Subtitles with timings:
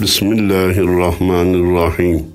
[0.00, 2.26] Bismillahirrahmanirrahim.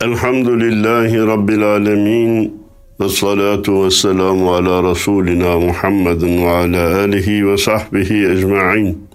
[0.00, 2.64] Elhamdülillahi Rabbil alemin.
[3.00, 9.08] Ve salatu ve selamu ala Resulina Muhammedin ve ala alihi ve sahbihi ecma'in.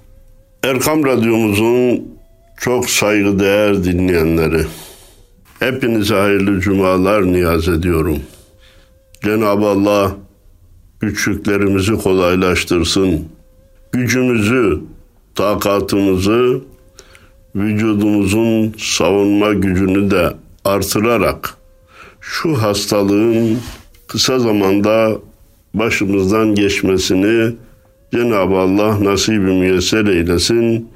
[0.63, 2.07] Erkam Radyomuzun
[2.57, 4.61] çok saygıdeğer dinleyenleri.
[5.59, 8.19] Hepinize hayırlı cumalar niyaz ediyorum.
[9.23, 10.15] Cenab-ı Allah
[10.99, 13.27] güçlüklerimizi kolaylaştırsın.
[13.91, 14.79] Gücümüzü,
[15.35, 16.61] takatımızı,
[17.55, 20.33] vücudumuzun savunma gücünü de
[20.65, 21.57] artırarak
[22.21, 23.57] şu hastalığın
[24.07, 25.11] kısa zamanda
[25.73, 27.55] başımızdan geçmesini
[28.13, 30.89] Cenab-ı Allah nasibi müyesser eylesin.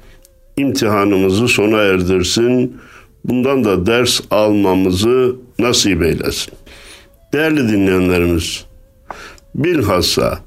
[0.56, 2.76] İmtihanımızı sona erdirsin.
[3.24, 6.52] Bundan da ders almamızı nasip eylesin.
[7.32, 8.64] Değerli dinleyenlerimiz,
[9.54, 10.38] bilhassa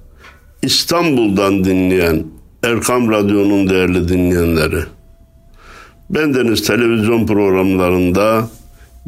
[0.64, 2.24] İstanbul'dan dinleyen
[2.64, 4.80] Erkam Radyo'nun değerli dinleyenleri,
[6.10, 8.50] bendeniz televizyon programlarında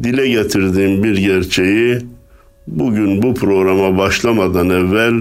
[0.02, 1.98] dile getirdiğim bir gerçeği
[2.66, 5.14] bugün bu programa başlamadan evvel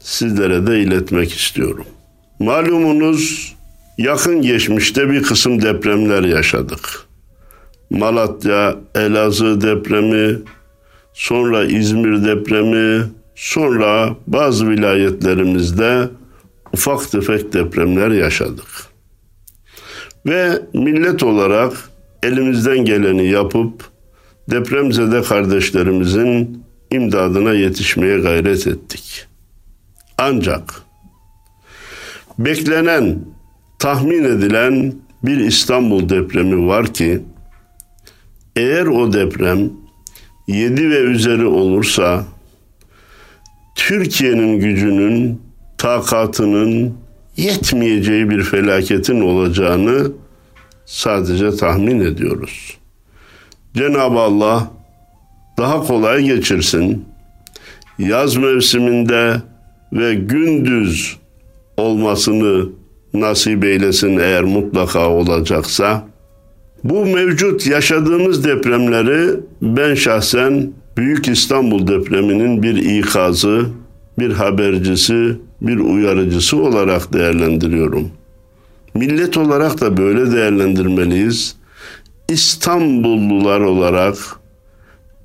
[0.00, 1.86] sizlere de iletmek istiyorum.
[2.38, 3.54] Malumunuz
[3.98, 7.06] yakın geçmişte bir kısım depremler yaşadık.
[7.90, 10.38] Malatya, Elazığ depremi,
[11.14, 16.08] sonra İzmir depremi, sonra bazı vilayetlerimizde
[16.72, 18.93] ufak tefek depremler yaşadık.
[20.26, 21.72] Ve millet olarak
[22.22, 23.90] elimizden geleni yapıp
[24.50, 29.26] depremzede kardeşlerimizin imdadına yetişmeye gayret ettik.
[30.18, 30.82] Ancak
[32.38, 33.18] beklenen,
[33.78, 37.22] tahmin edilen bir İstanbul depremi var ki
[38.56, 39.70] eğer o deprem
[40.48, 42.24] 7 ve üzeri olursa
[43.74, 45.42] Türkiye'nin gücünün,
[45.78, 46.94] takatının
[47.36, 50.12] yetmeyeceği bir felaketin olacağını
[50.86, 52.78] sadece tahmin ediyoruz.
[53.74, 54.70] Cenab-ı Allah
[55.58, 57.04] daha kolay geçirsin.
[57.98, 59.42] Yaz mevsiminde
[59.92, 61.16] ve gündüz
[61.76, 62.68] olmasını
[63.14, 66.04] nasip eylesin eğer mutlaka olacaksa.
[66.84, 73.66] Bu mevcut yaşadığımız depremleri ben şahsen Büyük İstanbul depreminin bir ikazı,
[74.18, 78.10] bir habercisi, bir uyarıcısı olarak değerlendiriyorum.
[78.94, 81.56] Millet olarak da böyle değerlendirmeliyiz.
[82.28, 84.16] İstanbullular olarak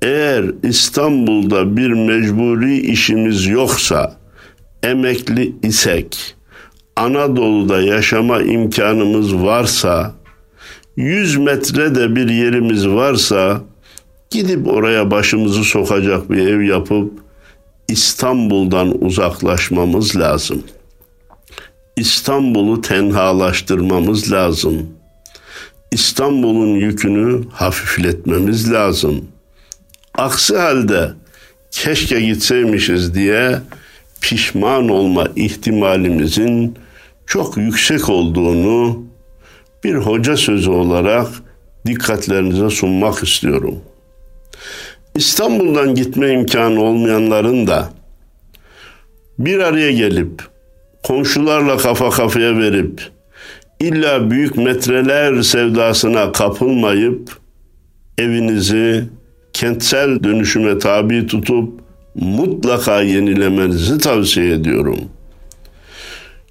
[0.02, 4.16] eğer İstanbul'da bir mecburi işimiz yoksa,
[4.82, 6.36] emekli isek,
[6.96, 10.14] Anadolu'da yaşama imkanımız varsa,
[10.96, 13.60] 100 metrede bir yerimiz varsa,
[14.30, 17.19] gidip oraya başımızı sokacak bir ev yapıp
[17.90, 20.62] İstanbul'dan uzaklaşmamız lazım.
[21.96, 25.00] İstanbul'u tenhalaştırmamız lazım.''
[25.92, 29.28] İstanbul'un yükünü hafifletmemiz lazım.
[30.14, 31.12] Aksi halde
[31.70, 33.60] keşke gitseymişiz diye
[34.20, 36.78] pişman olma ihtimalimizin
[37.26, 39.02] çok yüksek olduğunu
[39.84, 41.28] bir hoca sözü olarak
[41.86, 43.82] dikkatlerinize sunmak istiyorum.
[45.16, 47.90] İstanbul'dan gitme imkanı olmayanların da
[49.38, 50.42] bir araya gelip
[51.02, 53.10] komşularla kafa kafaya verip
[53.80, 57.38] İlla büyük metreler sevdasına kapılmayıp
[58.18, 59.04] evinizi
[59.52, 61.80] kentsel dönüşüme tabi tutup
[62.14, 64.98] mutlaka yenilemenizi tavsiye ediyorum.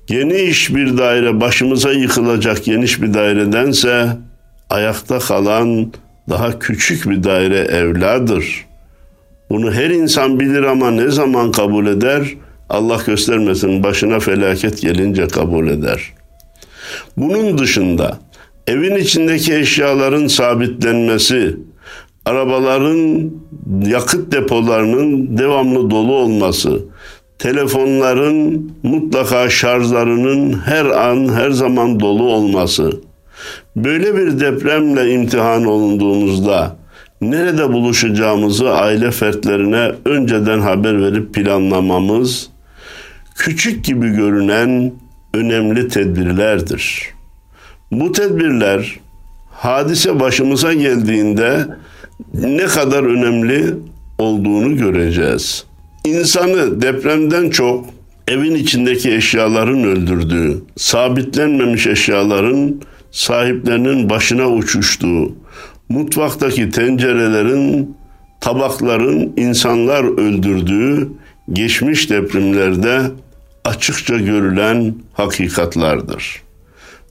[0.08, 4.08] Geniş bir daire başımıza yıkılacak geniş bir dairedense
[4.70, 5.94] ayakta kalan
[6.30, 8.66] daha küçük bir daire evladır.
[9.50, 12.34] Bunu her insan bilir ama ne zaman kabul eder?
[12.70, 16.20] Allah göstermesin başına felaket gelince kabul eder.''
[17.18, 18.18] Bunun dışında
[18.68, 21.58] evin içindeki eşyaların sabitlenmesi,
[22.26, 23.32] arabaların
[23.86, 26.82] yakıt depolarının devamlı dolu olması,
[27.40, 32.92] telefonların mutlaka şarjlarının her an her zaman dolu olması,
[33.84, 36.76] böyle bir depremle imtihan olunduğumuzda
[37.22, 42.50] nerede buluşacağımızı aile fertlerine önceden haber verip planlamamız,
[43.36, 44.94] küçük gibi görünen
[45.34, 47.10] önemli tedbirlerdir.
[47.92, 49.00] Bu tedbirler
[49.52, 51.68] hadise başımıza geldiğinde
[52.34, 53.74] ne kadar önemli
[54.18, 55.66] olduğunu göreceğiz.
[56.06, 57.86] İnsanı depremden çok
[58.28, 65.36] evin içindeki eşyaların öldürdüğü, sabitlenmemiş eşyaların sahiplerinin başına uçuştuğu,
[65.90, 67.98] mutfaktaki tencerelerin,
[68.42, 71.10] tabakların insanlar öldürdüğü
[71.54, 73.02] geçmiş depremlerde
[73.66, 76.42] açıkça görülen hakikatlardır.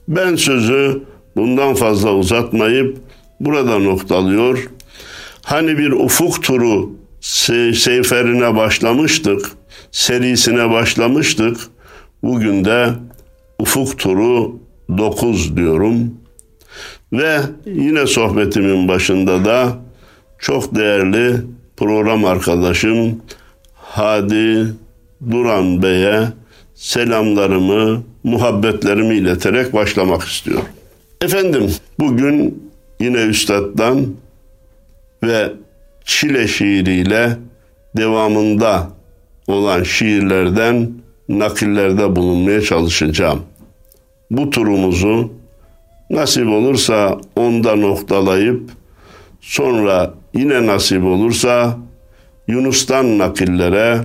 [0.07, 1.03] Ben sözü
[1.35, 2.97] bundan fazla uzatmayıp
[3.39, 4.69] burada noktalıyor.
[5.43, 6.91] Hani bir ufuk turu
[7.73, 9.51] seyferine başlamıştık,
[9.91, 11.57] serisine başlamıştık.
[12.23, 12.89] Bugün de
[13.59, 14.59] ufuk turu
[14.97, 16.13] 9 diyorum.
[17.13, 19.77] Ve yine sohbetimin başında da
[20.39, 21.35] çok değerli
[21.77, 23.21] program arkadaşım
[23.73, 24.65] Hadi
[25.31, 26.27] Duran Bey'e
[26.75, 30.65] selamlarımı, muhabbetlerimi ileterek başlamak istiyorum.
[31.21, 32.63] Efendim bugün
[32.99, 34.07] yine üstaddan
[35.23, 35.51] ve
[36.05, 37.37] Çile şiiriyle
[37.97, 38.89] devamında
[39.47, 40.91] olan şiirlerden
[41.29, 43.41] nakillerde bulunmaya çalışacağım.
[44.31, 45.31] Bu turumuzu
[46.09, 48.71] nasip olursa onda noktalayıp
[49.41, 51.77] sonra yine nasip olursa
[52.47, 53.99] Yunus'tan nakillere,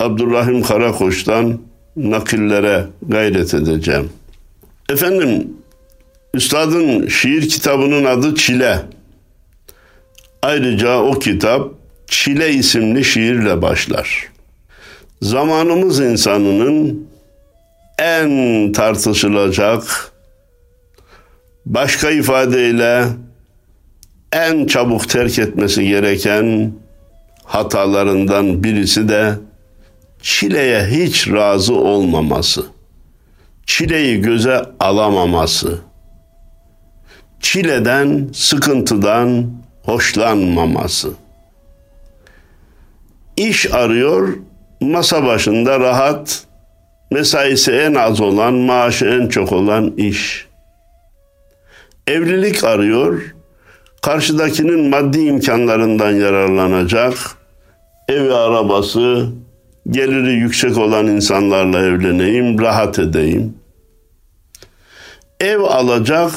[0.00, 1.58] Abdurrahim Karakoç'tan
[1.96, 4.08] nakillere gayret edeceğim.
[4.88, 5.48] Efendim,
[6.34, 8.78] Üstadın şiir kitabının adı Çile.
[10.42, 11.68] Ayrıca o kitap
[12.06, 14.28] Çile isimli şiirle başlar.
[15.22, 17.06] Zamanımız insanının
[18.00, 20.12] en tartışılacak,
[21.66, 23.04] başka ifadeyle
[24.32, 26.72] en çabuk terk etmesi gereken
[27.44, 29.34] hatalarından birisi de
[30.22, 32.66] çileye hiç razı olmaması.
[33.66, 35.78] Çileyi göze alamaması.
[37.40, 39.52] Çileden, sıkıntıdan
[39.82, 41.10] hoşlanmaması.
[43.36, 44.36] İş arıyor,
[44.80, 46.44] masa başında rahat,
[47.10, 50.46] mesaisi en az olan, maaşı en çok olan iş.
[52.06, 53.34] Evlilik arıyor,
[54.02, 57.14] karşıdakinin maddi imkanlarından yararlanacak,
[58.08, 59.26] evi arabası,
[59.90, 63.54] geliri yüksek olan insanlarla evleneyim, rahat edeyim.
[65.40, 66.32] Ev alacak,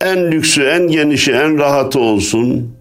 [0.00, 2.76] en lüksü, en genişi, en rahatı olsun.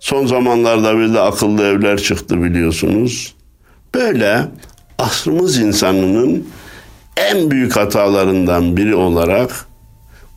[0.00, 3.34] Son zamanlarda bir de akıllı evler çıktı biliyorsunuz.
[3.94, 4.40] Böyle
[5.00, 6.48] asrımız insanının
[7.16, 9.66] en büyük hatalarından biri olarak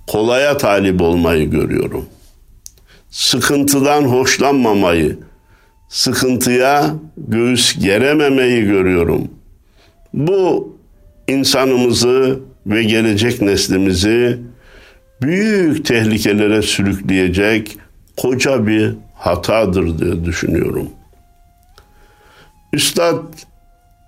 [0.07, 2.05] kolaya talip olmayı görüyorum.
[3.09, 5.17] Sıkıntıdan hoşlanmamayı,
[5.89, 9.27] sıkıntıya göğüs gerememeyi görüyorum.
[10.13, 10.77] Bu
[11.27, 14.39] insanımızı ve gelecek neslimizi
[15.21, 17.77] büyük tehlikelere sürükleyecek
[18.17, 20.89] koca bir hatadır diye düşünüyorum.
[22.73, 23.23] Üstad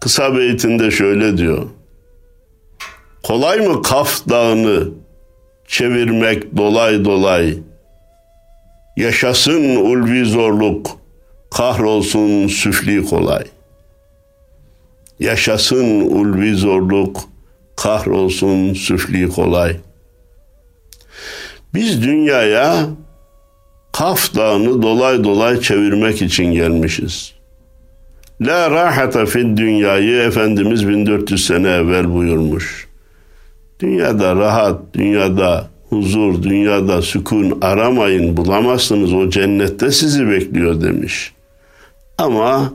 [0.05, 1.65] kısa beytinde şöyle diyor.
[3.23, 4.89] Kolay mı Kaf Dağı'nı
[5.67, 7.57] çevirmek dolay dolay?
[8.97, 10.97] Yaşasın ulvi zorluk,
[11.51, 13.43] kahrolsun süfli kolay.
[15.19, 17.21] Yaşasın ulvi zorluk,
[17.75, 19.77] kahrolsun süfli kolay.
[21.73, 22.85] Biz dünyaya
[23.91, 27.34] Kaf Dağı'nı dolay dolay çevirmek için gelmişiz.
[28.41, 32.87] La rahata fid dünyayı Efendimiz 1400 sene evvel buyurmuş.
[33.79, 41.33] Dünyada rahat, dünyada huzur, dünyada sükun aramayın bulamazsınız o cennette sizi bekliyor demiş.
[42.17, 42.73] Ama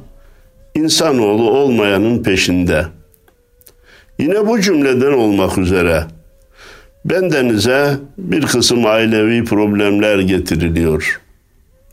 [0.74, 2.86] insanoğlu olmayanın peşinde.
[4.18, 6.04] Yine bu cümleden olmak üzere
[7.04, 11.20] bendenize bir kısım ailevi problemler getiriliyor.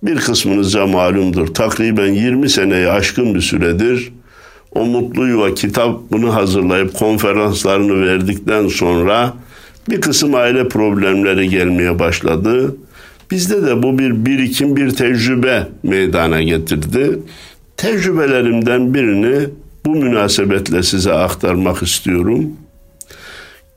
[0.03, 1.47] Bir kısmınızca malumdur.
[1.47, 4.11] Takriben 20 seneyi aşkın bir süredir
[4.77, 9.33] o mutlu yuva kitabını hazırlayıp konferanslarını verdikten sonra
[9.89, 12.75] bir kısım aile problemleri gelmeye başladı.
[13.31, 17.19] Bizde de bu bir birikim, bir tecrübe meydana getirdi.
[17.77, 19.49] Tecrübelerimden birini
[19.85, 22.45] bu münasebetle size aktarmak istiyorum.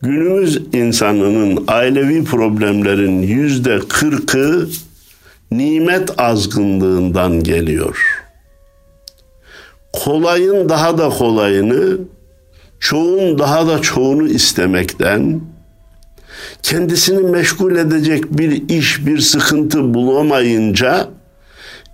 [0.03, 4.69] Günümüz insanının ailevi problemlerin yüzde kırkı
[5.51, 8.25] nimet azgınlığından geliyor.
[9.93, 11.99] Kolayın daha da kolayını,
[12.81, 15.41] çoğun daha da çoğunu istemekten,
[16.63, 21.09] kendisini meşgul edecek bir iş, bir sıkıntı bulamayınca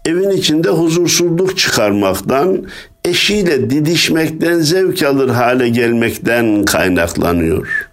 [0.04, 2.66] evin içinde huzursuzluk çıkarmaktan,
[3.04, 7.88] eşiyle didişmekten zevk alır hale gelmekten kaynaklanıyor.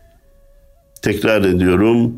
[1.02, 2.18] Tekrar ediyorum.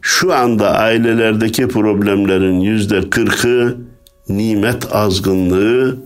[0.00, 3.76] Şu anda ailelerdeki problemlerin yüzde kırkı
[4.28, 5.96] nimet azgınlığı,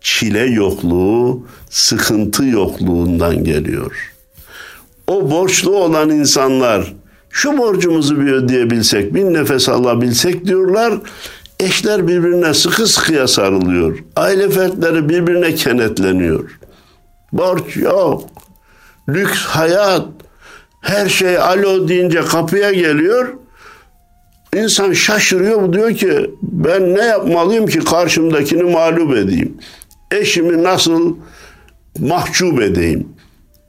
[0.00, 4.14] çile yokluğu, sıkıntı yokluğundan geliyor.
[5.06, 6.94] O borçlu olan insanlar
[7.30, 10.94] şu borcumuzu bir ödeyebilsek, bir nefes alabilsek diyorlar.
[11.60, 13.98] Eşler birbirine sıkı sıkıya sarılıyor.
[14.16, 16.58] Aile fertleri birbirine kenetleniyor.
[17.32, 18.28] Borç yok.
[19.08, 20.06] Lüks hayat.
[20.84, 23.34] Her şey alo deyince kapıya geliyor.
[24.56, 29.56] İnsan şaşırıyor bu diyor ki ben ne yapmalıyım ki karşımdakini mağlup edeyim.
[30.10, 31.16] Eşimi nasıl
[31.98, 33.08] mahcup edeyim.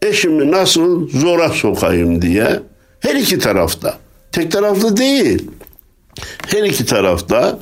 [0.02, 2.60] Eşimi nasıl zora sokayım diye
[3.00, 3.98] her iki tarafta.
[4.32, 5.52] Tek taraflı değil.
[6.48, 7.60] Her iki tarafta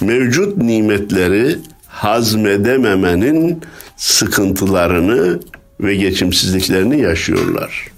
[0.00, 3.62] mevcut nimetleri hazmedememenin
[3.96, 5.40] sıkıntılarını
[5.80, 7.92] ve geçimsizliklerini yaşıyorlar.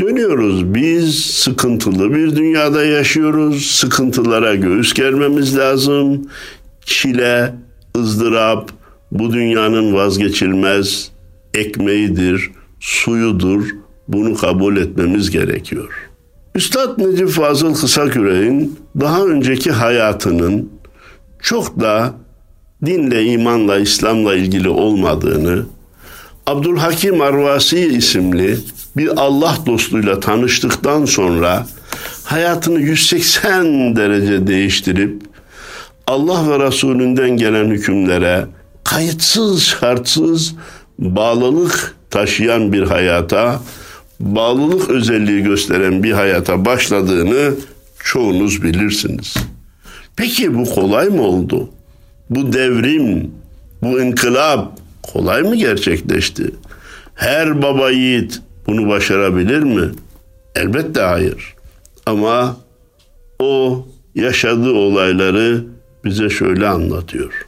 [0.00, 3.66] Dönüyoruz biz sıkıntılı bir dünyada yaşıyoruz.
[3.66, 6.28] Sıkıntılara göğüs germemiz lazım.
[6.84, 7.54] Çile,
[7.96, 8.70] ızdırap
[9.12, 11.10] bu dünyanın vazgeçilmez
[11.54, 12.50] ekmeğidir,
[12.80, 13.66] suyudur.
[14.08, 16.08] Bunu kabul etmemiz gerekiyor.
[16.54, 20.70] Üstad Necip Fazıl Kısaküre'nin daha önceki hayatının
[21.42, 22.14] çok da
[22.86, 25.66] dinle, imanla, İslam'la ilgili olmadığını,
[26.46, 28.58] Abdülhakim Arvasi isimli
[28.96, 31.66] bir Allah dostuyla tanıştıktan sonra
[32.24, 35.22] hayatını 180 derece değiştirip
[36.06, 38.46] Allah ve Resulünden gelen hükümlere
[38.84, 40.54] kayıtsız şartsız
[40.98, 43.60] bağlılık taşıyan bir hayata,
[44.20, 47.54] bağlılık özelliği gösteren bir hayata başladığını
[48.04, 49.34] çoğunuz bilirsiniz.
[50.16, 51.70] Peki bu kolay mı oldu?
[52.30, 53.30] Bu devrim,
[53.82, 56.50] bu inkılap kolay mı gerçekleşti?
[57.14, 59.90] Her baba yiğit bunu başarabilir mi?
[60.54, 61.54] Elbette hayır.
[62.06, 62.56] Ama
[63.38, 65.64] o yaşadığı olayları
[66.04, 67.46] bize şöyle anlatıyor.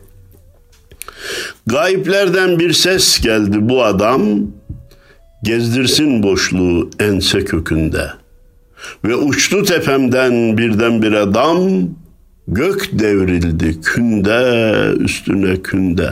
[1.67, 4.23] Gayiplerden bir ses geldi bu adam
[5.43, 8.11] gezdirsin boşluğu ense kökünde.
[9.05, 11.59] Ve uçtu tepemden birdenbire dam
[12.49, 16.11] gök devrildi künde üstüne künde.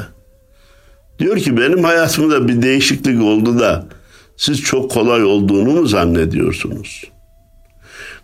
[1.18, 3.86] Diyor ki benim hayatımda bir değişiklik oldu da
[4.36, 7.04] siz çok kolay olduğunu mu zannediyorsunuz?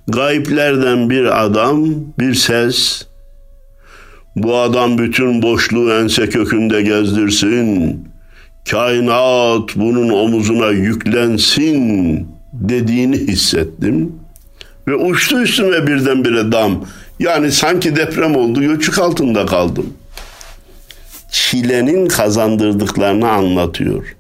[0.09, 1.87] Gayiplerden bir adam,
[2.19, 3.07] bir ses,
[4.37, 8.01] bu adam bütün boşluğu ense kökünde gezdirsin,
[8.71, 14.13] kainat bunun omuzuna yüklensin dediğini hissettim.
[14.89, 16.85] Ve uçtu üstüme birdenbire dam.
[17.19, 19.95] Yani sanki deprem oldu, göçük altında kaldım.
[21.31, 24.17] Çilenin kazandırdıklarını anlatıyor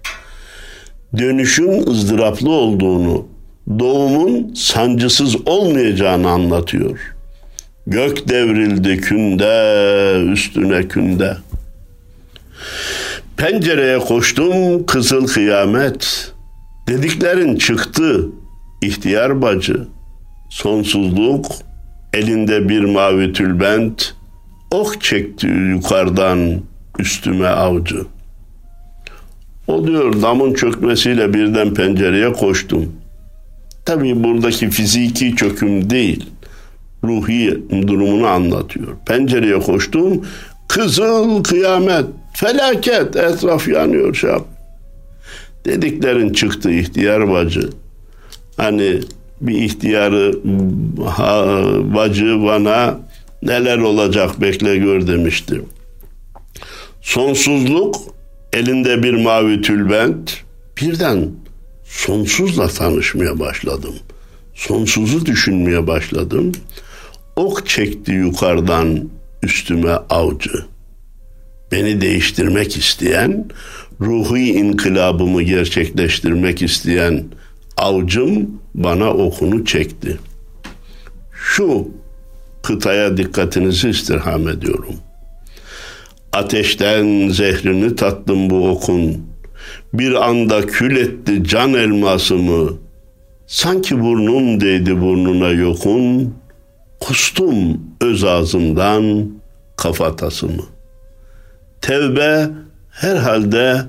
[1.18, 3.26] dönüşün ızdıraplı olduğunu,
[3.78, 6.98] doğumun sancısız olmayacağını anlatıyor.
[7.86, 11.36] Gök devrildi künde, üstüne künde.
[13.36, 16.32] Pencereye koştum kızıl kıyamet.
[16.88, 18.28] Dediklerin çıktı
[18.82, 19.88] ihtiyar bacı.
[20.50, 21.46] Sonsuzluk
[22.12, 24.14] elinde bir mavi tülbent
[24.70, 26.60] ok çekti yukarıdan
[26.98, 28.11] üstüme avcı.''
[29.72, 32.92] O diyor damın çökmesiyle birden pencereye koştum.
[33.84, 36.26] Tabii buradaki fiziki çöküm değil,
[37.04, 38.96] ruhi durumunu anlatıyor.
[39.06, 40.26] Pencereye koştum,
[40.68, 44.44] kızıl kıyamet, felaket, etraf yanıyor şap.
[45.64, 47.70] Dediklerin çıktı ihtiyar bacı.
[48.56, 49.00] Hani
[49.40, 50.38] bir ihtiyarı
[51.06, 51.46] ha,
[51.94, 52.98] bacı bana
[53.42, 55.62] neler olacak bekle gör demişti.
[57.00, 57.96] Sonsuzluk
[58.52, 60.36] elinde bir mavi tülbent
[60.80, 61.30] birden
[61.84, 63.94] sonsuzla tanışmaya başladım.
[64.54, 66.52] Sonsuzu düşünmeye başladım.
[67.36, 69.10] Ok çekti yukarıdan
[69.42, 70.64] üstüme avcı.
[71.72, 73.48] Beni değiştirmek isteyen,
[74.00, 77.24] ruhi inkılabımı gerçekleştirmek isteyen
[77.76, 80.18] avcım bana okunu çekti.
[81.34, 81.88] Şu
[82.62, 85.11] kıtaya dikkatinizi istirham ediyorum.''
[86.32, 89.26] Ateşten zehrini tattım bu okun.
[89.92, 92.78] Bir anda kül etti can elmasımı.
[93.46, 96.34] Sanki burnum değdi burnuna yokun.
[97.00, 99.30] Kustum öz ağzımdan
[99.76, 100.62] kafatasımı.
[101.80, 102.48] Tevbe
[102.90, 103.82] herhalde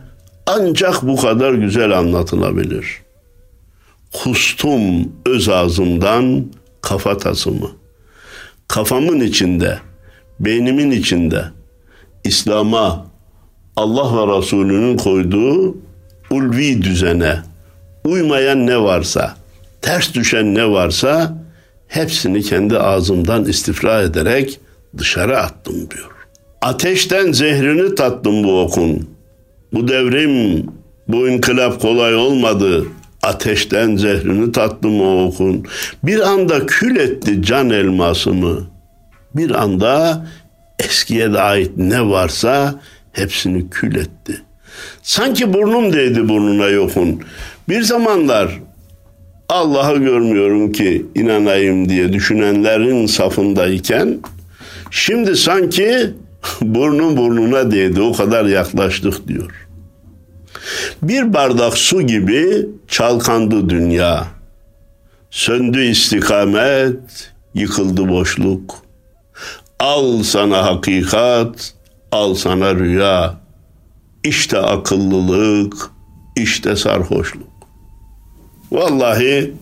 [0.46, 2.86] ancak bu kadar güzel anlatılabilir.
[4.14, 6.46] Kustum öz ağzımdan
[6.82, 7.72] kafatasımı.
[8.68, 9.78] Kafamın içinde,
[10.40, 11.44] beynimin içinde,
[12.24, 13.06] İslam'a
[13.76, 15.78] Allah ve Resulü'nün koyduğu
[16.30, 17.40] ulvi düzene
[18.06, 19.36] uymayan ne varsa,
[19.82, 21.38] ters düşen ne varsa
[21.88, 24.60] hepsini kendi ağzımdan istifra ederek
[24.98, 26.12] dışarı attım diyor.
[26.62, 29.10] Ateşten zehrini tattım bu okun.
[29.74, 30.66] Bu devrim,
[31.08, 32.86] bu inkılap kolay olmadı.
[33.24, 35.66] Ateşten zehrini tattım o okun.
[36.04, 38.60] Bir anda kül etti can elmasımı.
[39.36, 40.26] Bir anda
[40.86, 42.80] eskiye de ait ne varsa
[43.12, 44.42] hepsini kül etti.
[45.02, 47.22] Sanki burnum değdi burnuna yokun.
[47.70, 48.60] Bir zamanlar
[49.50, 54.20] Allah'ı görmüyorum ki inanayım diye düşünenlerin safındayken
[54.92, 56.14] şimdi sanki
[56.62, 59.68] burnun burnuna değdi o kadar yaklaştık diyor.
[61.02, 64.28] Bir bardak su gibi çalkandı dünya.
[65.32, 68.76] Söndü istikamet, yıkıldı boşluk.
[69.84, 71.74] Al sana hakikat,
[72.12, 73.36] al sana rüya.
[74.24, 75.92] İşte akıllılık,
[76.36, 77.48] işte sarhoşluk.
[78.72, 79.54] Vallahi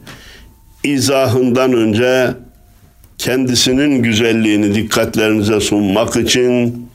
[0.84, 2.34] izahından önce
[3.18, 6.88] kendisinin güzelliğini dikkatlerinize sunmak için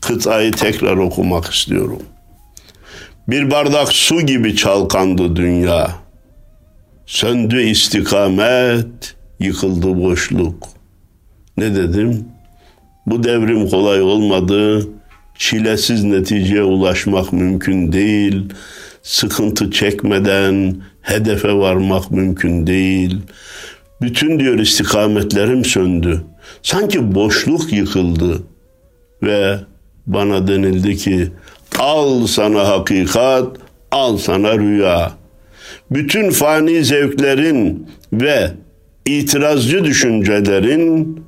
[0.00, 2.02] kıtayı tekrar okumak istiyorum.
[3.28, 5.90] Bir bardak su gibi çalkandı dünya.
[7.06, 10.68] Söndü istikamet, yıkıldı boşluk.
[11.56, 12.29] Ne dedim?
[13.10, 14.88] Bu devrim kolay olmadı.
[15.38, 18.42] Çilesiz neticeye ulaşmak mümkün değil.
[19.02, 23.18] Sıkıntı çekmeden hedefe varmak mümkün değil.
[24.02, 26.22] Bütün diyor istikametlerim söndü.
[26.62, 28.42] Sanki boşluk yıkıldı
[29.22, 29.58] ve
[30.06, 31.28] bana denildi ki
[31.78, 33.56] al sana hakikat,
[33.90, 35.12] al sana rüya.
[35.90, 38.50] Bütün fani zevklerin ve
[39.06, 41.24] itirazcı düşüncelerin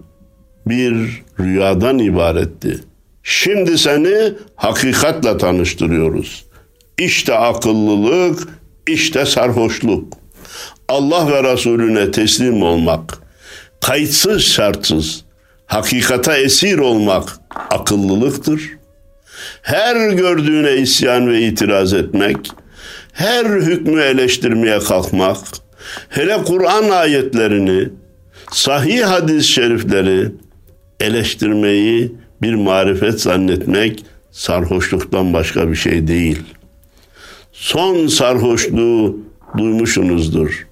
[0.67, 2.81] bir rüyadan ibaretti.
[3.23, 6.45] Şimdi seni hakikatle tanıştırıyoruz.
[6.99, 8.49] İşte akıllılık,
[8.87, 10.13] işte sarhoşluk.
[10.89, 13.19] Allah ve Resulüne teslim olmak,
[13.81, 15.25] kayıtsız şartsız,
[15.67, 17.29] hakikata esir olmak
[17.71, 18.71] akıllılıktır.
[19.63, 22.37] Her gördüğüne isyan ve itiraz etmek,
[23.13, 25.39] her hükmü eleştirmeye kalkmak,
[26.09, 27.89] hele Kur'an ayetlerini,
[28.53, 30.33] sahih hadis-i şerifleri
[31.03, 36.43] eleştirmeyi bir marifet zannetmek sarhoşluktan başka bir şey değil.
[37.53, 39.19] Son sarhoşluğu
[39.59, 40.67] duymuşsunuzdur.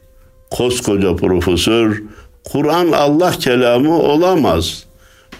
[0.51, 2.03] Koskoca profesör
[2.45, 4.85] Kur'an Allah kelamı olamaz.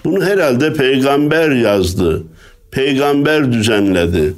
[0.05, 2.23] Bunu herhalde peygamber yazdı.
[2.71, 4.33] Peygamber düzenledi.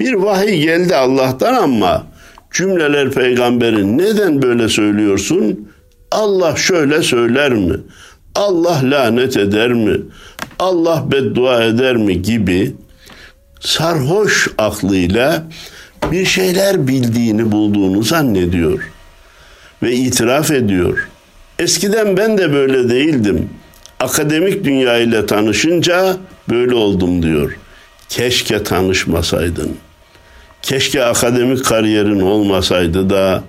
[0.00, 2.06] Bir vahiy geldi Allah'tan ama
[2.52, 5.68] cümleler peygamberin neden böyle söylüyorsun?
[6.10, 7.74] Allah şöyle söyler mi?
[8.36, 9.96] Allah lanet eder mi?
[10.58, 12.74] Allah beddua eder mi gibi
[13.60, 15.42] sarhoş aklıyla
[16.12, 18.90] bir şeyler bildiğini bulduğunu zannediyor
[19.82, 21.08] ve itiraf ediyor.
[21.58, 23.50] Eskiden ben de böyle değildim.
[24.00, 26.16] Akademik dünya ile tanışınca
[26.50, 27.56] böyle oldum diyor.
[28.08, 29.76] Keşke tanışmasaydın.
[30.62, 33.42] Keşke akademik kariyerin olmasaydı da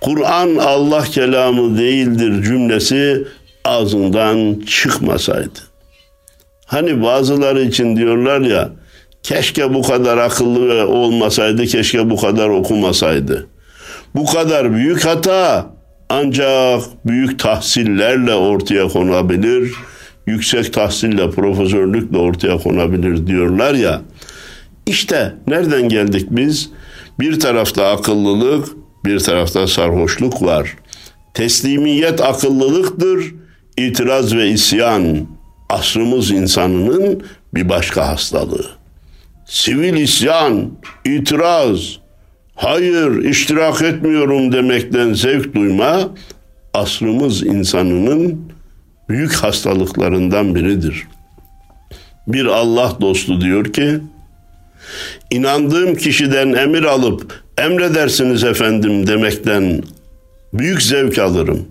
[0.00, 3.26] Kur'an Allah kelamı değildir cümlesi
[3.66, 5.58] ağzından çıkmasaydı.
[6.66, 8.70] Hani bazıları için diyorlar ya
[9.22, 13.46] keşke bu kadar akıllı olmasaydı, keşke bu kadar okumasaydı.
[14.14, 15.66] Bu kadar büyük hata
[16.08, 19.72] ancak büyük tahsillerle ortaya konabilir,
[20.26, 24.02] yüksek tahsille, profesörlükle ortaya konabilir diyorlar ya.
[24.86, 26.70] İşte nereden geldik biz?
[27.20, 28.68] Bir tarafta akıllılık,
[29.04, 30.76] bir tarafta sarhoşluk var.
[31.34, 33.34] Teslimiyet akıllılıktır,
[33.76, 35.26] itiraz ve isyan
[35.68, 37.22] asrımız insanının
[37.54, 38.66] bir başka hastalığı.
[39.46, 40.70] Sivil isyan,
[41.04, 41.98] itiraz,
[42.54, 46.08] hayır iştirak etmiyorum demekten zevk duyma
[46.74, 48.52] asrımız insanının
[49.08, 51.06] büyük hastalıklarından biridir.
[52.28, 54.00] Bir Allah dostu diyor ki,
[55.30, 59.82] inandığım kişiden emir alıp emredersiniz efendim demekten
[60.52, 61.68] büyük zevk alırım.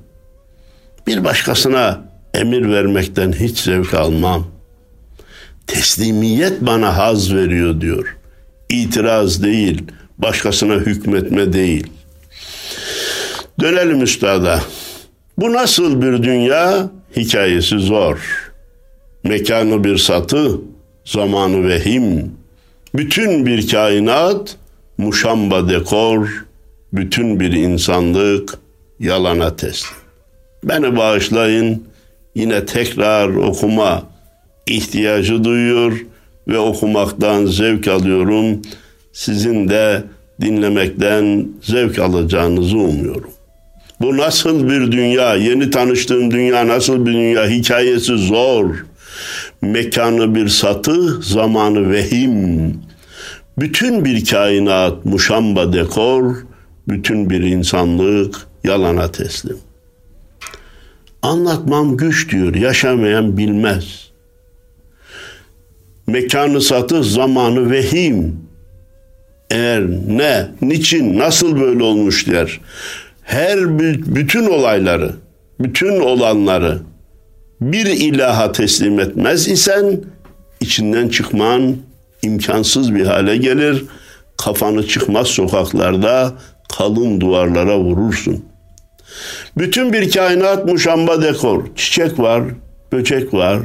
[1.07, 2.01] Bir başkasına
[2.33, 4.47] emir vermekten hiç zevk almam.
[5.67, 8.17] Teslimiyet bana haz veriyor diyor.
[8.69, 9.83] İtiraz değil,
[10.17, 11.87] başkasına hükmetme değil.
[13.59, 14.61] Dönelim üstada.
[15.37, 16.89] Bu nasıl bir dünya?
[17.15, 18.51] Hikayesi zor.
[19.23, 20.51] Mekanı bir satı,
[21.05, 22.31] zamanı vehim.
[22.95, 24.55] Bütün bir kainat,
[24.97, 26.45] muşamba dekor,
[26.93, 28.57] bütün bir insanlık
[28.99, 30.04] yalana teslim.
[30.65, 31.83] Beni bağışlayın,
[32.35, 34.03] yine tekrar okuma
[34.67, 36.05] ihtiyacı duyuyor
[36.47, 38.61] ve okumaktan zevk alıyorum.
[39.13, 40.03] Sizin de
[40.41, 43.29] dinlemekten zevk alacağınızı umuyorum.
[44.01, 45.35] Bu nasıl bir dünya?
[45.35, 47.49] Yeni tanıştığım dünya nasıl bir dünya?
[47.49, 48.85] Hikayesi zor.
[49.61, 52.73] Mekanı bir satı, zamanı vehim.
[53.57, 56.35] Bütün bir kainat muşamba dekor,
[56.87, 59.57] bütün bir insanlık yalana teslim.
[61.25, 64.11] Anlatmam güç diyor, yaşamayan bilmez.
[66.07, 68.39] Mekanı satı, zamanı vehim.
[69.51, 72.61] Eğer ne, niçin, nasıl böyle olmuş der.
[73.21, 73.79] her
[74.15, 75.15] bütün olayları,
[75.59, 76.79] bütün olanları
[77.61, 80.01] bir ilaha teslim etmez isen
[80.61, 81.75] içinden çıkman
[82.21, 83.83] imkansız bir hale gelir.
[84.37, 86.33] Kafanı çıkmaz sokaklarda
[86.77, 88.54] kalın duvarlara vurursun.
[89.57, 91.63] Bütün bir kainat muşamba dekor.
[91.75, 92.43] Çiçek var,
[92.91, 93.59] böcek var,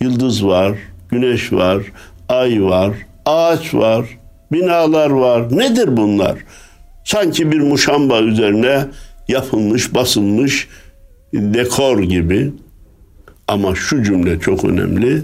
[0.00, 0.78] yıldız var,
[1.08, 1.82] güneş var,
[2.28, 2.94] ay var,
[3.26, 4.18] ağaç var,
[4.52, 5.56] binalar var.
[5.56, 6.38] Nedir bunlar?
[7.04, 8.86] Sanki bir muşamba üzerine
[9.28, 10.68] yapılmış, basılmış
[11.32, 12.52] dekor gibi.
[13.48, 15.22] Ama şu cümle çok önemli.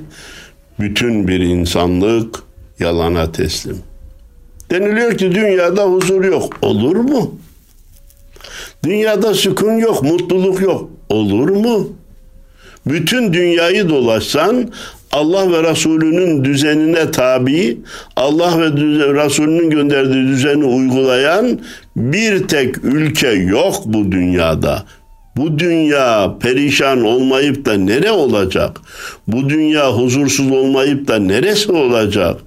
[0.81, 2.43] Bütün bir insanlık
[2.79, 3.79] yalana teslim.
[4.71, 6.59] Deniliyor ki dünyada huzur yok.
[6.63, 7.35] Olur mu?
[8.85, 10.90] Dünyada sükun yok, mutluluk yok.
[11.09, 11.88] Olur mu?
[12.87, 14.71] Bütün dünyayı dolaşsan
[15.12, 17.79] Allah ve Resulünün düzenine tabi,
[18.16, 18.64] Allah ve
[19.25, 21.59] Resulünün gönderdiği düzeni uygulayan
[21.97, 24.85] bir tek ülke yok bu dünyada.
[25.37, 28.81] Bu dünya perişan olmayıp da nere olacak?
[29.27, 32.40] Bu dünya huzursuz olmayıp da neresi olacak?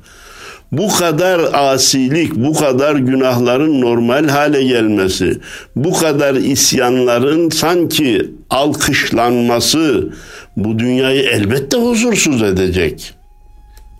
[0.77, 5.39] Bu kadar asilik, bu kadar günahların normal hale gelmesi,
[5.75, 10.13] bu kadar isyanların sanki alkışlanması
[10.57, 13.13] bu dünyayı elbette huzursuz edecek.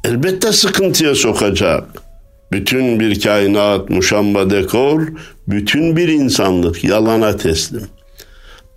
[0.04, 1.84] Elbette sıkıntıya sokacak.
[2.52, 5.08] Bütün bir kainat muşamba dekor,
[5.48, 7.88] bütün bir insanlık yalana teslim.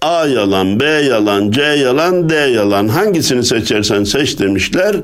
[0.02, 2.88] A yalan, B yalan, C yalan, D yalan.
[2.88, 4.96] Hangisini seçersen seç demişler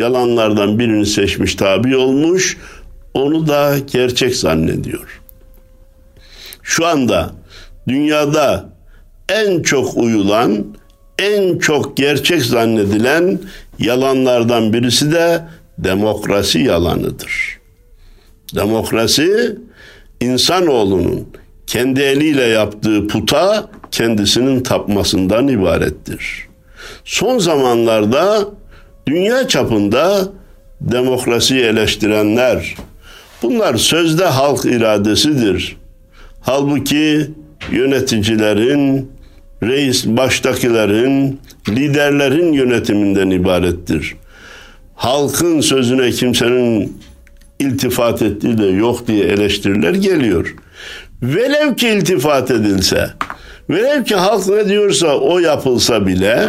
[0.00, 2.58] yalanlardan birini seçmiş tabi olmuş
[3.14, 5.20] onu da gerçek zannediyor.
[6.62, 7.30] Şu anda
[7.88, 8.68] dünyada
[9.28, 10.66] en çok uyulan,
[11.18, 13.38] en çok gerçek zannedilen
[13.78, 15.42] yalanlardan birisi de
[15.78, 17.60] demokrasi yalanıdır.
[18.54, 19.56] Demokrasi
[20.20, 21.28] insanoğlunun
[21.66, 26.48] kendi eliyle yaptığı puta kendisinin tapmasından ibarettir.
[27.04, 28.48] Son zamanlarda
[29.06, 30.28] Dünya çapında
[30.80, 32.76] demokrasiyi eleştirenler,
[33.42, 35.76] bunlar sözde halk iradesidir.
[36.40, 37.30] Halbuki
[37.72, 39.10] yöneticilerin,
[39.62, 44.16] reis baştakilerin, liderlerin yönetiminden ibarettir.
[44.94, 47.00] Halkın sözüne kimsenin
[47.58, 50.54] iltifat ettiği de yok diye eleştiriler geliyor.
[51.22, 53.10] Velev ki iltifat edilse,
[53.70, 56.48] velev ki halk ne diyorsa o yapılsa bile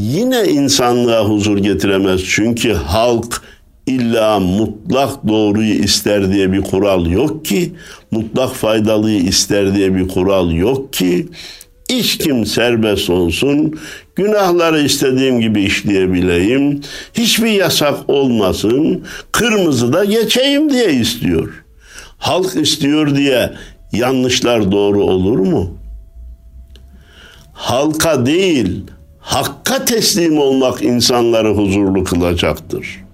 [0.00, 2.20] yine insanlığa huzur getiremez.
[2.24, 3.42] Çünkü halk
[3.86, 7.72] illa mutlak doğruyu ister diye bir kural yok ki,
[8.10, 11.28] mutlak faydalıyı ister diye bir kural yok ki.
[11.88, 13.80] İçkim serbest olsun,
[14.16, 16.80] günahları istediğim gibi işleyebileyim,
[17.14, 21.64] hiçbir yasak olmasın, kırmızı da geçeyim diye istiyor.
[22.18, 23.52] Halk istiyor diye
[23.92, 25.78] yanlışlar doğru olur mu?
[27.52, 28.84] Halka değil,
[29.20, 33.04] Hakka teslim olmak insanları huzurlu kılacaktır.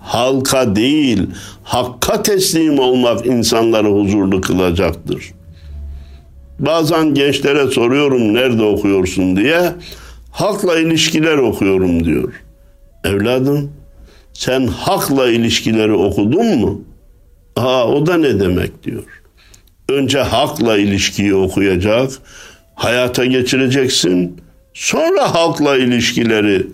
[0.00, 1.26] Halka değil,
[1.62, 5.32] hakka teslim olmak insanları huzurlu kılacaktır.
[6.58, 9.72] Bazen gençlere soruyorum nerede okuyorsun diye.
[10.30, 12.32] Hakla ilişkiler okuyorum diyor.
[13.04, 13.70] Evladım
[14.32, 16.82] sen hakla ilişkileri okudun mu?
[17.56, 19.22] Aa o da ne demek diyor.
[19.88, 22.10] Önce hakla ilişkiyi okuyacak,
[22.74, 24.40] hayata geçireceksin
[24.78, 26.66] Sonra halkla ilişkileri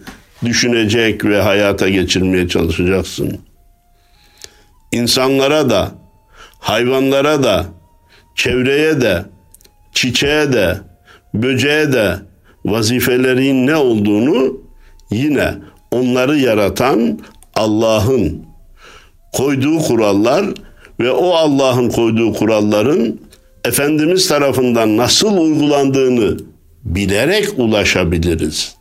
[0.45, 3.38] düşünecek ve hayata geçirmeye çalışacaksın.
[4.93, 5.90] İnsanlara da,
[6.59, 7.67] hayvanlara da,
[8.35, 9.25] çevreye de,
[9.93, 10.79] çiçeğe de,
[11.35, 12.17] böceğe de
[12.64, 14.61] vazifelerin ne olduğunu
[15.11, 15.55] yine
[15.90, 17.21] onları yaratan
[17.55, 18.47] Allah'ın
[19.33, 20.47] koyduğu kurallar
[21.01, 23.21] ve o Allah'ın koyduğu kuralların
[23.64, 26.54] Efendimiz tarafından nasıl uygulandığını
[26.85, 28.75] bilerek ulaşabiliriz.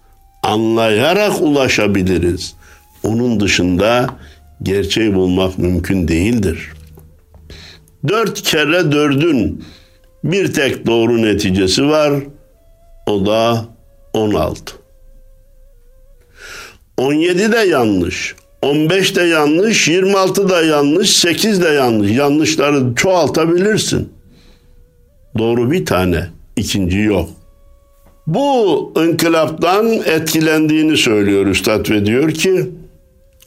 [0.43, 2.55] Anlayarak ulaşabiliriz.
[3.03, 4.09] Onun dışında
[4.63, 6.71] gerçeği bulmak mümkün değildir.
[8.07, 9.65] Dört kere dördün
[10.23, 12.13] bir tek doğru neticesi var.
[13.07, 13.65] O da
[14.13, 14.73] 16.
[16.97, 18.35] 17 de yanlış.
[18.61, 22.11] 15 de yanlış, 26 da yanlış, 8 de yanlış.
[22.11, 24.13] Yanlışları çoğaltabilirsin.
[25.37, 27.29] Doğru bir tane, ikinci yok.
[28.27, 32.69] Bu inkılaptan etkilendiğini söylüyor Üstad ve diyor ki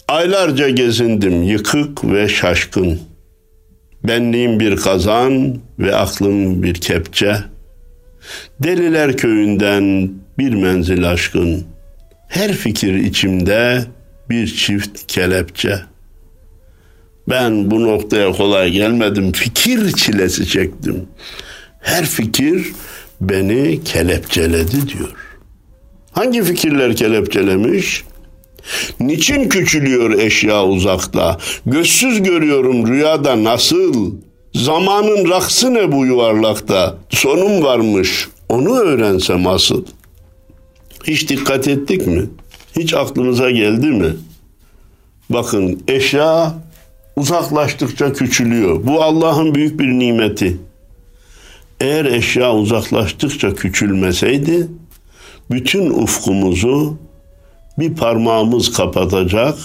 [0.09, 3.01] aylarca gezindim yıkık ve şaşkın.
[4.05, 7.37] Benliğim bir kazan ve aklım bir kepçe.
[8.62, 11.65] Deliler köyünden bir menzil aşkın.
[12.29, 13.85] Her fikir içimde
[14.31, 15.81] bir çift kelepçe.
[17.29, 19.33] Ben bu noktaya kolay gelmedim.
[19.33, 21.09] Fikir çilesi çektim.
[21.81, 22.67] Her fikir
[23.21, 25.15] beni kelepçeledi diyor.
[26.13, 28.05] Hangi fikirler kelepçelemiş?
[29.01, 31.39] Niçin küçülüyor eşya uzakta?
[31.67, 34.15] Gözsüz görüyorum rüyada nasıl?
[34.55, 36.99] Zamanın raksı ne bu yuvarlakta?
[37.11, 39.85] Sonum varmış, onu öğrensem asıl.
[41.05, 42.23] Hiç dikkat ettik mi?
[42.77, 44.17] Hiç aklımıza geldi mi?
[45.31, 46.55] Bakın eşya
[47.17, 48.87] uzaklaştıkça küçülüyor.
[48.87, 50.57] Bu Allah'ın büyük bir nimeti.
[51.81, 54.69] Eğer eşya uzaklaştıkça küçülmeseydi
[55.51, 56.99] bütün ufkumuzu
[57.79, 59.59] bir parmağımız kapatacak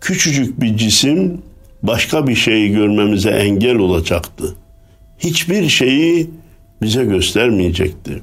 [0.00, 1.42] küçücük bir cisim
[1.82, 4.54] başka bir şeyi görmemize engel olacaktı.
[5.18, 6.30] Hiçbir şeyi
[6.82, 8.22] bize göstermeyecekti.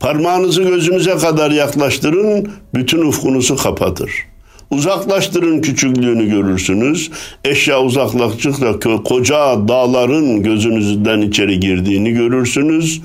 [0.00, 4.29] Parmağınızı gözünüze kadar yaklaştırın, bütün ufkunuzu kapatır.
[4.70, 7.10] Uzaklaştırın küçüklüğünü görürsünüz.
[7.44, 13.02] Eşya uzaklaştıkça koca dağların gözünüzden içeri girdiğini görürsünüz.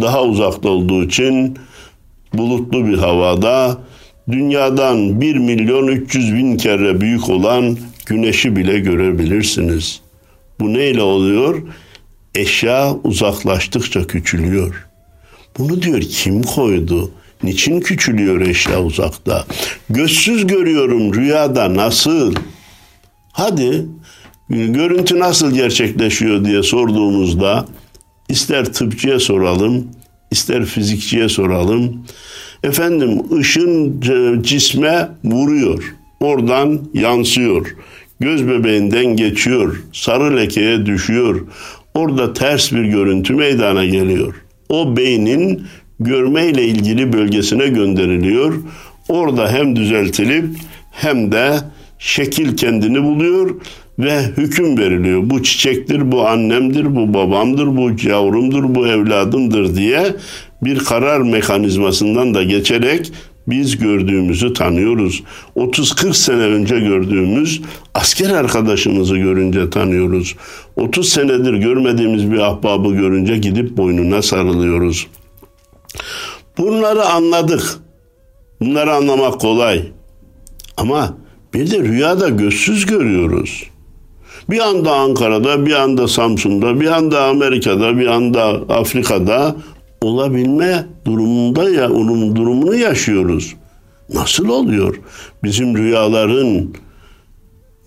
[0.00, 1.58] Daha uzakta olduğu için
[2.34, 3.78] bulutlu bir havada
[4.30, 10.00] dünyadan 1 milyon 300 bin kere büyük olan güneşi bile görebilirsiniz.
[10.60, 11.62] Bu neyle oluyor?
[12.34, 14.88] Eşya uzaklaştıkça küçülüyor.
[15.58, 17.10] Bunu diyor kim koydu?
[17.42, 19.46] Niçin küçülüyor eşya uzakta?
[19.90, 22.34] Gözsüz görüyorum rüyada nasıl?
[23.32, 23.86] Hadi
[24.50, 27.66] görüntü nasıl gerçekleşiyor diye sorduğumuzda
[28.28, 29.86] ister tıpçıya soralım,
[30.30, 32.04] ister fizikçiye soralım.
[32.62, 34.00] Efendim ışın
[34.42, 35.94] cisme vuruyor.
[36.20, 37.76] Oradan yansıyor.
[38.20, 39.82] Göz bebeğinden geçiyor.
[39.92, 41.46] Sarı lekeye düşüyor.
[41.94, 44.34] Orada ters bir görüntü meydana geliyor.
[44.68, 45.66] O beynin
[46.00, 48.54] görmeyle ilgili bölgesine gönderiliyor.
[49.08, 50.44] Orada hem düzeltilip
[50.90, 51.56] hem de
[51.98, 53.60] şekil kendini buluyor
[53.98, 55.30] ve hüküm veriliyor.
[55.30, 60.16] Bu çiçektir, bu annemdir, bu babamdır, bu yavrumdur, bu evladımdır diye
[60.62, 63.12] bir karar mekanizmasından da geçerek
[63.46, 65.22] biz gördüğümüzü tanıyoruz.
[65.56, 67.60] 30-40 sene önce gördüğümüz
[67.94, 70.36] asker arkadaşımızı görünce tanıyoruz.
[70.76, 75.06] 30 senedir görmediğimiz bir ahbabı görünce gidip boynuna sarılıyoruz.
[76.58, 77.62] Bunları anladık.
[78.60, 79.92] Bunları anlamak kolay.
[80.76, 81.16] Ama
[81.54, 83.64] bir de rüyada gözsüz görüyoruz.
[84.50, 89.56] Bir anda Ankara'da, bir anda Samsun'da, bir anda Amerika'da, bir anda Afrika'da
[90.02, 93.54] olabilme durumunda ya onun durumunu yaşıyoruz.
[94.14, 95.00] Nasıl oluyor?
[95.44, 96.74] Bizim rüyaların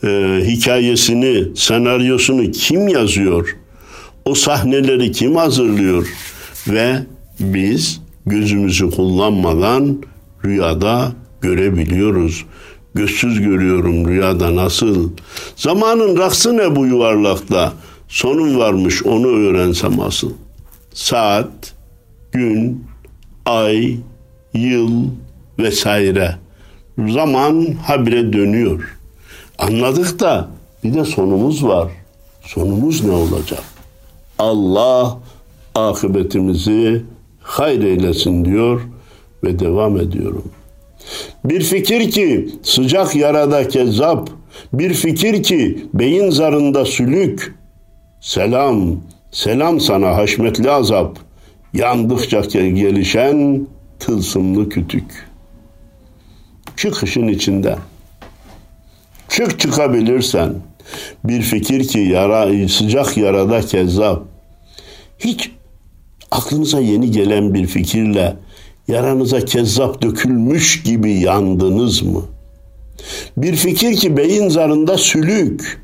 [0.03, 3.57] e, hikayesini, senaryosunu kim yazıyor?
[4.25, 6.07] O sahneleri kim hazırlıyor?
[6.67, 6.95] Ve
[7.41, 9.97] biz gözümüzü kullanmadan
[10.45, 12.45] rüyada görebiliyoruz.
[12.93, 15.09] Gözsüz görüyorum rüyada nasıl?
[15.55, 17.73] Zamanın raksı ne bu yuvarlakta?
[18.07, 20.31] Sonum varmış onu öğrensem asıl.
[20.93, 21.73] Saat,
[22.31, 22.85] gün,
[23.45, 23.97] ay,
[24.53, 25.03] yıl
[25.59, 26.35] vesaire.
[27.09, 28.97] Zaman habire dönüyor.
[29.59, 30.49] Anladık da
[30.83, 31.91] bir de sonumuz var.
[32.41, 33.63] Sonumuz ne olacak?
[34.39, 35.17] Allah
[35.75, 37.03] akıbetimizi
[37.41, 38.81] hayır eylesin diyor
[39.43, 40.51] ve devam ediyorum.
[41.45, 44.29] Bir fikir ki sıcak yarada kezzap,
[44.73, 47.55] bir fikir ki beyin zarında sülük.
[48.21, 49.01] Selam,
[49.31, 51.19] selam sana haşmetli azap,
[51.73, 53.67] yandıkça gelişen
[53.99, 55.27] tılsımlı kütük.
[56.77, 57.77] Çık işin içinden.
[59.29, 60.53] Çık çıkabilirsen.
[61.23, 64.23] Bir fikir ki yara, sıcak yarada kezzap.
[65.19, 65.51] Hiç
[66.31, 68.35] aklınıza yeni gelen bir fikirle
[68.87, 72.21] yaranıza kezzap dökülmüş gibi yandınız mı?
[73.37, 75.81] Bir fikir ki beyin zarında sülük,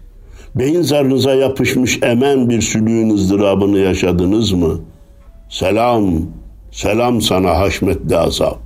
[0.56, 4.80] beyin zarınıza yapışmış emen bir sülüğün ızdırabını yaşadınız mı?
[5.50, 6.22] Selam,
[6.72, 8.60] selam sana haşmetli azap.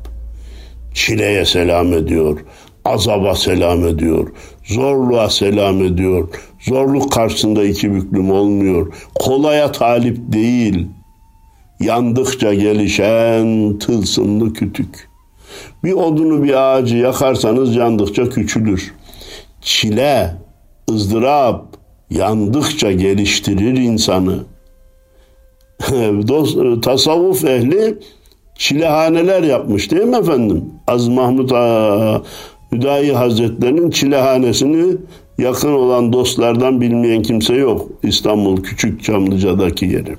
[0.93, 2.39] Çileye selam ediyor,
[2.85, 4.31] azaba selam ediyor,
[4.63, 6.27] zorluğa selam ediyor.
[6.59, 8.93] Zorluk karşısında iki büklüm olmuyor.
[9.15, 11.00] Kolaya talip değil.''
[11.81, 15.09] Yandıkça gelişen tılsımlı kütük.
[15.83, 18.93] Bir odunu bir ağacı yakarsanız yandıkça küçülür.
[19.61, 20.35] Çile,
[20.89, 21.65] ızdırap
[22.09, 24.39] yandıkça geliştirir insanı.
[26.27, 27.97] Dost, tasavvuf ehli
[28.55, 30.65] çilehaneler yapmış değil mi efendim?
[30.87, 31.51] Az Mahmut
[32.71, 34.97] Hüdayi Hazretlerinin çilehanesini
[35.37, 37.89] yakın olan dostlardan bilmeyen kimse yok.
[38.03, 40.15] İstanbul Küçük Çamlıca'daki yeri.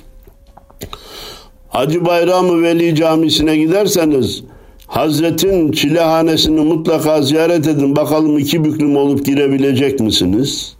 [1.73, 4.45] Hacı Bayramı Veli Camisi'ne giderseniz
[4.87, 7.97] Hazretin çilehanesini mutlaka ziyaret edin.
[7.97, 10.77] Bakalım iki büklüm olup girebilecek misiniz?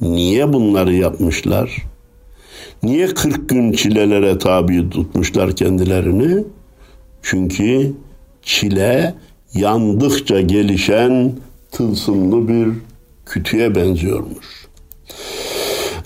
[0.00, 1.76] Niye bunları yapmışlar?
[2.82, 6.44] Niye 40 gün çilelere tabi tutmuşlar kendilerini?
[7.22, 7.92] Çünkü
[8.42, 9.14] çile
[9.54, 11.32] yandıkça gelişen
[11.72, 12.68] tılsımlı bir
[13.26, 14.68] kütüye benziyormuş.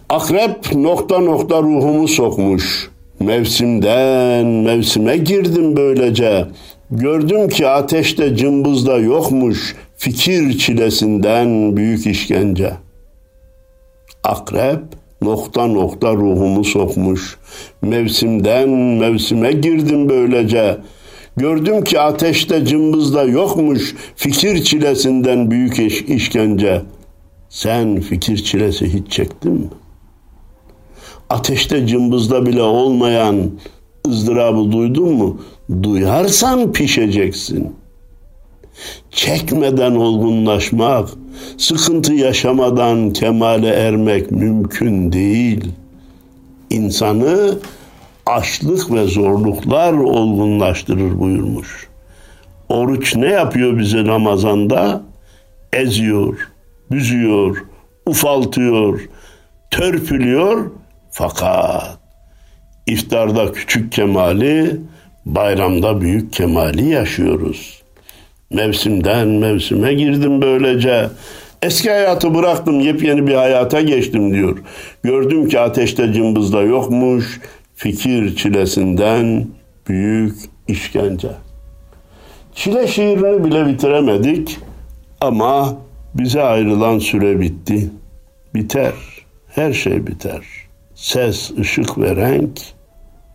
[0.09, 2.91] Akrep nokta nokta ruhumu sokmuş.
[3.22, 6.46] Mevsimden mevsime girdim böylece.
[6.90, 12.72] Gördüm ki ateşte cımbızda yokmuş fikir çilesinden büyük işkence.
[14.24, 14.80] Akrep
[15.22, 17.38] nokta nokta ruhumu sokmuş.
[17.82, 20.78] Mevsimden mevsime girdim böylece.
[21.37, 26.82] Gördüm ki ateşte cımbızda yokmuş fikir çilesinden büyük iş, işkence.
[27.48, 29.68] Sen fikir çilesi hiç çektin mi?
[31.33, 33.51] Ateşte cımbızda bile olmayan
[34.09, 35.40] ızdırabı duydun mu?
[35.83, 37.77] Duyarsan pişeceksin.
[39.11, 41.09] Çekmeden olgunlaşmak,
[41.59, 45.64] sıkıntı yaşamadan kemale ermek mümkün değil.
[46.71, 47.59] İnsanı
[48.27, 51.88] açlık ve zorluklar olgunlaştırır buyurmuş.
[52.68, 55.03] Oruç ne yapıyor bize Ramazan'da?
[55.73, 56.49] Eziyor,
[56.90, 57.64] büzüyor,
[58.07, 59.09] ufaltıyor,
[59.71, 60.71] törpülüyor
[61.12, 61.98] fakat
[62.87, 64.81] iftarda küçük kemali,
[65.27, 67.83] bayramda büyük kemali yaşıyoruz.
[68.51, 71.09] Mevsimden mevsime girdim böylece.
[71.62, 74.59] Eski hayatı bıraktım, yepyeni bir hayata geçtim diyor.
[75.03, 77.40] Gördüm ki ateşte cımbızda yokmuş,
[77.75, 79.46] fikir çilesinden
[79.88, 80.37] büyük
[80.68, 81.29] işkence.
[82.55, 84.59] Çile şiirini bile bitiremedik
[85.20, 85.77] ama
[86.14, 87.90] bize ayrılan süre bitti.
[88.55, 88.92] Biter,
[89.48, 90.62] her şey biter.
[91.02, 92.60] Ses, ışık ve renk,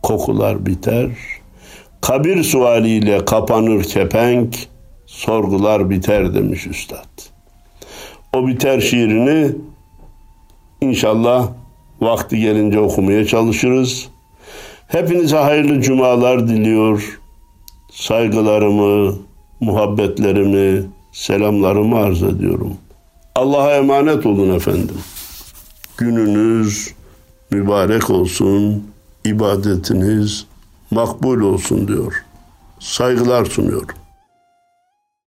[0.04, 1.10] kokular biter.
[2.02, 4.56] Kabir sualiyle kapanır kepenk,
[5.06, 7.22] sorgular biter demiş üstad.
[8.34, 9.52] O biter şiirini
[10.82, 11.50] inşallah
[12.02, 14.10] vakti gelince okumaya çalışırız.
[14.88, 17.20] Hepinize hayırlı cumalar diliyor.
[17.92, 19.16] Saygılarımı,
[19.60, 22.78] muhabbetlerimi, selamlarımı arz ediyorum.
[23.36, 24.98] Allah'a emanet olun efendim.
[25.98, 26.97] Gününüz
[27.52, 28.84] mübarek olsun,
[29.26, 30.46] ibadetiniz
[30.92, 32.24] makbul olsun diyor.
[32.80, 33.96] Saygılar sunuyorum.